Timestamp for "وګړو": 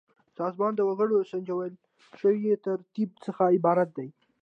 0.89-1.13